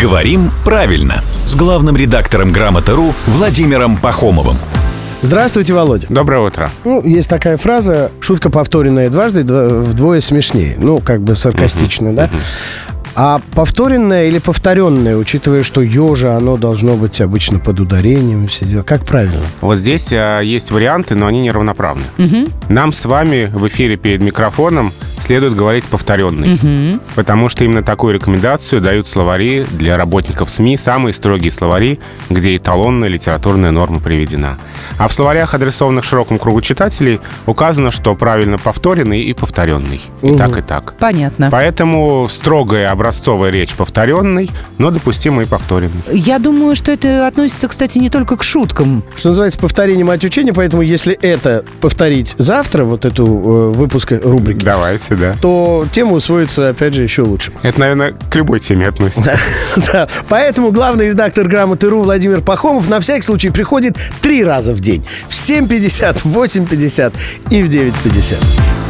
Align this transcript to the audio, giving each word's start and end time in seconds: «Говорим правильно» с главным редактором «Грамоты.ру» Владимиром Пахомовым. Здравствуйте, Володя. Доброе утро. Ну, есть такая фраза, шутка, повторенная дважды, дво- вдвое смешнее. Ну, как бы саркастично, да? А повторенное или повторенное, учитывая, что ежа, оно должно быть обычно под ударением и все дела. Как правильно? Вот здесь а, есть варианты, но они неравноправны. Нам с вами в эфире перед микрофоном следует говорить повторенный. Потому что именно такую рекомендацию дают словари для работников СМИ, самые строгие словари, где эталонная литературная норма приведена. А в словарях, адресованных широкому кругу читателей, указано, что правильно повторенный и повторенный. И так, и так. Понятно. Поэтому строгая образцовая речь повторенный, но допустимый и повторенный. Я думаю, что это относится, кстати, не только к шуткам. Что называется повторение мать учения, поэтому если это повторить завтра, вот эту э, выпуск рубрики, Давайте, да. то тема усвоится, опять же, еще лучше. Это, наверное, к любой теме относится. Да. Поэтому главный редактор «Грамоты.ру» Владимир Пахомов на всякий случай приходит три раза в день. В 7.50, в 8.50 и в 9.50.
«Говорим 0.00 0.50
правильно» 0.64 1.22
с 1.46 1.56
главным 1.56 1.96
редактором 1.96 2.52
«Грамоты.ру» 2.52 3.14
Владимиром 3.26 3.96
Пахомовым. 3.96 4.56
Здравствуйте, 5.22 5.72
Володя. 5.72 6.06
Доброе 6.08 6.40
утро. 6.40 6.70
Ну, 6.84 7.00
есть 7.04 7.28
такая 7.28 7.56
фраза, 7.56 8.10
шутка, 8.20 8.50
повторенная 8.50 9.08
дважды, 9.08 9.42
дво- 9.42 9.82
вдвое 9.82 10.20
смешнее. 10.20 10.76
Ну, 10.78 10.98
как 10.98 11.20
бы 11.20 11.36
саркастично, 11.36 12.12
да? 12.12 12.28
А 13.14 13.40
повторенное 13.54 14.26
или 14.26 14.38
повторенное, 14.38 15.16
учитывая, 15.16 15.62
что 15.62 15.82
ежа, 15.82 16.36
оно 16.36 16.56
должно 16.56 16.96
быть 16.96 17.20
обычно 17.20 17.58
под 17.58 17.80
ударением 17.80 18.44
и 18.44 18.46
все 18.46 18.64
дела. 18.64 18.82
Как 18.82 19.04
правильно? 19.04 19.42
Вот 19.60 19.78
здесь 19.78 20.08
а, 20.12 20.40
есть 20.40 20.70
варианты, 20.70 21.14
но 21.14 21.26
они 21.26 21.40
неравноправны. 21.40 22.04
Нам 22.68 22.92
с 22.92 23.04
вами 23.04 23.50
в 23.52 23.66
эфире 23.68 23.96
перед 23.96 24.22
микрофоном 24.22 24.92
следует 25.20 25.54
говорить 25.54 25.84
повторенный. 25.84 26.98
Потому 27.14 27.48
что 27.48 27.64
именно 27.64 27.82
такую 27.82 28.14
рекомендацию 28.14 28.80
дают 28.80 29.06
словари 29.06 29.64
для 29.72 29.96
работников 29.96 30.50
СМИ, 30.50 30.76
самые 30.76 31.12
строгие 31.12 31.50
словари, 31.50 32.00
где 32.30 32.56
эталонная 32.56 33.08
литературная 33.08 33.70
норма 33.70 34.00
приведена. 34.00 34.58
А 34.98 35.08
в 35.08 35.12
словарях, 35.12 35.54
адресованных 35.54 36.04
широкому 36.04 36.38
кругу 36.38 36.60
читателей, 36.60 37.20
указано, 37.46 37.90
что 37.90 38.14
правильно 38.14 38.58
повторенный 38.58 39.22
и 39.22 39.32
повторенный. 39.32 40.00
И 40.22 40.36
так, 40.36 40.58
и 40.58 40.62
так. 40.62 40.94
Понятно. 40.98 41.48
Поэтому 41.50 42.28
строгая 42.28 42.90
образцовая 43.02 43.50
речь 43.50 43.74
повторенный, 43.74 44.48
но 44.78 44.92
допустимый 44.92 45.44
и 45.46 45.48
повторенный. 45.48 45.90
Я 46.12 46.38
думаю, 46.38 46.76
что 46.76 46.92
это 46.92 47.26
относится, 47.26 47.66
кстати, 47.66 47.98
не 47.98 48.10
только 48.10 48.36
к 48.36 48.44
шуткам. 48.44 49.02
Что 49.16 49.30
называется 49.30 49.58
повторение 49.58 50.04
мать 50.04 50.24
учения, 50.24 50.52
поэтому 50.52 50.82
если 50.82 51.14
это 51.14 51.64
повторить 51.80 52.36
завтра, 52.38 52.84
вот 52.84 53.04
эту 53.04 53.26
э, 53.26 53.70
выпуск 53.72 54.12
рубрики, 54.22 54.64
Давайте, 54.64 55.16
да. 55.16 55.34
то 55.42 55.84
тема 55.92 56.12
усвоится, 56.12 56.68
опять 56.68 56.94
же, 56.94 57.02
еще 57.02 57.22
лучше. 57.22 57.52
Это, 57.62 57.80
наверное, 57.80 58.14
к 58.30 58.34
любой 58.36 58.60
теме 58.60 58.86
относится. 58.86 59.36
Да. 59.92 60.06
Поэтому 60.28 60.70
главный 60.70 61.08
редактор 61.08 61.48
«Грамоты.ру» 61.48 62.02
Владимир 62.02 62.40
Пахомов 62.40 62.88
на 62.88 63.00
всякий 63.00 63.22
случай 63.22 63.50
приходит 63.50 63.96
три 64.20 64.44
раза 64.44 64.74
в 64.74 64.80
день. 64.80 65.04
В 65.28 65.32
7.50, 65.32 66.20
в 66.22 66.38
8.50 66.38 67.12
и 67.50 67.62
в 67.62 67.68
9.50. 67.68 68.81